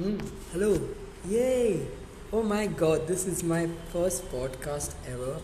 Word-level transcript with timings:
Hmm. 0.00 0.16
Hello. 0.50 0.80
Yay. 1.28 1.86
Oh 2.32 2.42
my 2.42 2.66
god, 2.66 3.06
this 3.06 3.26
is 3.26 3.42
my 3.44 3.68
first 3.92 4.24
podcast 4.32 4.94
ever, 5.06 5.36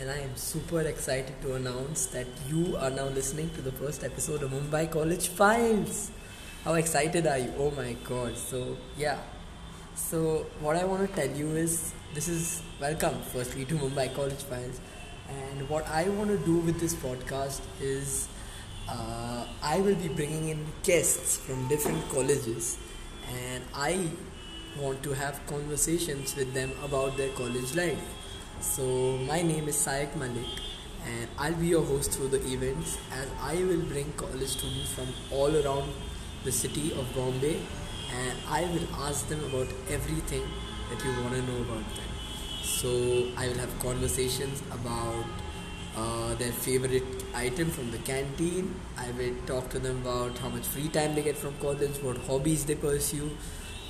and 0.00 0.10
I 0.10 0.16
am 0.20 0.34
super 0.34 0.80
excited 0.80 1.34
to 1.42 1.56
announce 1.56 2.06
that 2.14 2.26
you 2.48 2.78
are 2.78 2.88
now 2.88 3.08
listening 3.08 3.50
to 3.50 3.60
the 3.60 3.70
first 3.70 4.04
episode 4.04 4.42
of 4.42 4.50
Mumbai 4.50 4.90
College 4.90 5.28
Files. 5.28 6.10
How 6.64 6.72
excited 6.80 7.26
are 7.26 7.36
you? 7.36 7.52
Oh 7.58 7.70
my 7.72 7.92
god. 8.08 8.38
So, 8.38 8.78
yeah. 8.96 9.18
So, 9.94 10.46
what 10.60 10.76
I 10.76 10.84
want 10.86 11.06
to 11.06 11.14
tell 11.14 11.36
you 11.36 11.54
is 11.66 11.92
this 12.14 12.28
is 12.28 12.62
welcome, 12.80 13.20
firstly, 13.34 13.66
to 13.66 13.74
Mumbai 13.74 14.14
College 14.14 14.42
Files. 14.54 14.80
And 15.28 15.68
what 15.68 15.86
I 15.86 16.08
want 16.08 16.30
to 16.30 16.38
do 16.46 16.56
with 16.60 16.80
this 16.80 16.94
podcast 16.94 17.60
is 17.78 18.26
uh, 18.88 19.44
I 19.62 19.80
will 19.80 19.96
be 19.96 20.08
bringing 20.08 20.48
in 20.48 20.64
guests 20.82 21.36
from 21.36 21.68
different 21.68 22.08
colleges 22.08 22.78
and 23.32 23.62
I 23.74 24.08
want 24.80 25.02
to 25.02 25.12
have 25.12 25.44
conversations 25.46 26.36
with 26.36 26.54
them 26.54 26.72
about 26.84 27.16
their 27.16 27.30
college 27.30 27.74
life. 27.74 28.00
So, 28.60 29.18
my 29.26 29.42
name 29.42 29.68
is 29.68 29.76
Sayak 29.76 30.16
Malik, 30.16 30.46
and 31.06 31.28
I'll 31.38 31.54
be 31.54 31.68
your 31.68 31.84
host 31.84 32.12
through 32.12 32.28
the 32.28 32.44
events 32.46 32.98
as 33.12 33.28
I 33.40 33.54
will 33.56 33.82
bring 33.82 34.12
college 34.12 34.48
students 34.48 34.92
from 34.92 35.08
all 35.30 35.54
around 35.56 35.92
the 36.44 36.52
city 36.52 36.92
of 36.92 37.14
Bombay 37.14 37.60
and 38.10 38.38
I 38.48 38.62
will 38.62 38.88
ask 39.06 39.28
them 39.28 39.44
about 39.44 39.68
everything 39.90 40.42
that 40.90 41.04
you 41.04 41.10
want 41.22 41.34
to 41.34 41.42
know 41.42 41.60
about 41.62 41.84
them. 41.96 42.08
So, 42.62 42.88
I 43.36 43.48
will 43.48 43.58
have 43.58 43.78
conversations 43.80 44.62
about 44.70 45.24
uh, 45.98 46.34
their 46.34 46.52
favorite 46.52 47.24
item 47.34 47.70
from 47.70 47.90
the 47.90 47.98
canteen. 47.98 48.74
I 48.96 49.10
will 49.18 49.34
talk 49.46 49.68
to 49.70 49.78
them 49.78 50.02
about 50.02 50.38
how 50.38 50.48
much 50.48 50.66
free 50.66 50.88
time 50.88 51.14
they 51.14 51.22
get 51.22 51.36
from 51.36 51.54
college, 51.60 52.02
what 52.02 52.18
hobbies 52.18 52.64
they 52.64 52.74
pursue, 52.74 53.30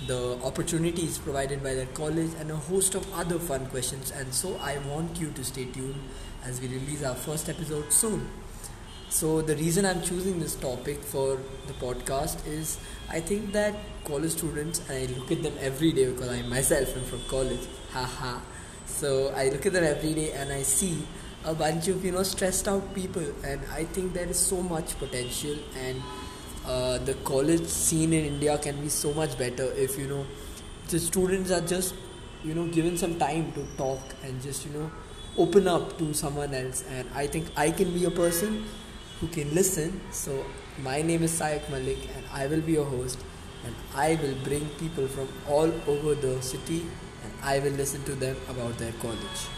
the 0.06 0.38
opportunities 0.42 1.18
provided 1.18 1.62
by 1.62 1.74
their 1.74 1.86
college, 1.86 2.30
and 2.40 2.50
a 2.50 2.56
host 2.56 2.94
of 2.94 3.12
other 3.14 3.38
fun 3.38 3.66
questions. 3.66 4.10
And 4.10 4.33
so 4.33 4.56
I 4.56 4.78
want 4.91 5.20
you 5.20 5.30
to 5.30 5.44
stay 5.44 5.66
tuned 5.66 6.00
as 6.44 6.60
we 6.60 6.68
release 6.68 7.02
our 7.05 7.14
first 7.14 7.48
episode 7.48 7.92
soon. 7.92 8.28
So 9.11 9.40
the 9.40 9.56
reason 9.56 9.86
I'm 9.86 10.02
choosing 10.02 10.38
this 10.38 10.55
topic 10.55 11.02
for 11.02 11.38
the 11.66 11.72
podcast 11.74 12.46
is 12.46 12.78
I 13.11 13.20
think 13.20 13.52
that 13.52 13.74
college 14.05 14.33
students 14.33 14.83
and 14.88 14.98
I 14.98 15.14
look 15.18 15.33
at 15.33 15.42
them 15.42 15.55
every 15.61 15.92
day 15.92 16.11
because 16.11 16.28
I 16.28 16.42
myself 16.42 16.94
am 16.96 17.05
from 17.05 17.22
college. 17.28 17.66
Haha. 17.92 18.40
so 18.86 19.33
I 19.34 19.48
look 19.48 19.64
at 19.64 19.72
them 19.72 19.84
every 19.84 20.12
day 20.12 20.33
and 20.33 20.52
I 20.52 20.62
see 20.62 21.06
a 21.44 21.55
bunch 21.55 21.89
of 21.89 22.05
you 22.05 22.12
know 22.12 22.22
stressed 22.22 22.69
out 22.69 22.94
people. 22.94 23.25
And 23.44 23.61
i 23.72 23.84
think 23.84 24.12
there 24.12 24.27
is 24.27 24.39
so 24.39 24.62
much 24.62 24.98
potential 24.98 25.56
and 25.77 26.03
uh, 26.67 26.98
the 26.98 27.14
college 27.25 27.67
scene 27.67 28.12
in 28.12 28.25
india 28.25 28.58
can 28.58 28.80
be 28.80 28.89
so 28.89 29.12
much 29.14 29.39
better 29.39 29.72
if 29.72 29.98
you 29.98 30.06
know 30.06 30.27
the 30.89 30.98
students 30.98 31.50
are 31.50 31.61
just 31.61 31.95
you 32.45 32.55
know 32.55 32.67
given 32.67 32.97
some 32.97 33.19
time 33.19 33.53
to 33.53 33.64
talk 33.77 34.00
and 34.22 34.42
just 34.42 34.67
you 34.67 34.72
know 34.72 34.91
open 35.36 35.69
up 35.69 35.97
to 35.98 36.12
someone 36.12 36.53
else. 36.53 36.84
And 36.91 37.08
i 37.14 37.27
think 37.27 37.47
i 37.56 37.70
can 37.70 37.92
be 37.95 38.05
a 38.05 38.11
person 38.11 38.64
who 39.20 39.27
can 39.28 39.55
listen. 39.55 40.00
So 40.12 40.45
my 40.83 41.02
name 41.02 41.23
is 41.25 41.33
Sayak 41.41 41.69
Malik 41.70 41.98
and 42.17 42.25
I 42.33 42.47
will 42.47 42.61
be 42.61 42.73
your 42.73 42.84
host. 42.84 43.19
And 43.64 43.75
I 43.95 44.14
will 44.23 44.36
bring 44.45 44.69
people 44.80 45.08
from 45.08 45.28
all 45.48 45.73
over 45.89 46.14
the 46.14 46.41
city 46.41 46.86
and 47.25 47.33
I 47.42 47.58
will 47.58 47.73
listen 47.73 48.05
to 48.05 48.14
them 48.14 48.36
about 48.48 48.78
their 48.78 48.92
college 48.92 49.48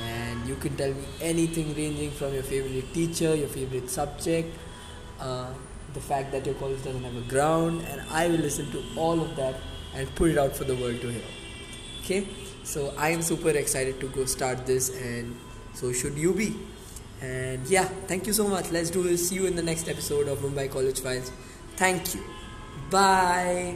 and 0.00 0.48
you 0.48 0.56
can 0.56 0.76
tell 0.76 0.92
me 0.92 1.04
anything 1.20 1.74
ranging 1.74 2.10
from 2.10 2.34
your 2.34 2.42
favorite 2.42 2.92
teacher, 2.94 3.34
your 3.34 3.48
favorite 3.48 3.90
subject, 3.90 4.56
uh, 5.20 5.48
the 5.94 6.00
fact 6.00 6.32
that 6.32 6.46
your 6.46 6.54
college 6.56 6.82
doesn't 6.84 7.02
have 7.04 7.16
a 7.16 7.28
ground, 7.28 7.82
and 7.90 8.02
I 8.10 8.28
will 8.28 8.38
listen 8.38 8.70
to 8.72 8.82
all 8.96 9.20
of 9.20 9.36
that 9.36 9.56
and 9.94 10.12
put 10.14 10.30
it 10.30 10.38
out 10.38 10.56
for 10.56 10.64
the 10.64 10.76
world 10.76 11.00
to 11.00 11.10
hear. 11.10 11.22
Okay, 12.02 12.26
so 12.64 12.94
I 12.96 13.10
am 13.10 13.22
super 13.22 13.50
excited 13.50 14.00
to 14.00 14.08
go 14.08 14.24
start 14.24 14.66
this, 14.66 14.90
and 15.00 15.36
so 15.74 15.92
should 15.92 16.16
you 16.16 16.32
be. 16.32 16.56
And 17.20 17.66
yeah, 17.66 17.84
thank 18.10 18.26
you 18.26 18.32
so 18.32 18.48
much. 18.48 18.70
Let's 18.70 18.90
do 18.90 19.02
this. 19.02 19.28
See 19.28 19.34
you 19.34 19.46
in 19.46 19.56
the 19.56 19.62
next 19.62 19.88
episode 19.88 20.28
of 20.28 20.38
Mumbai 20.38 20.70
College 20.70 21.00
Files. 21.00 21.30
Thank 21.76 22.14
you. 22.14 22.24
Bye. 22.90 23.68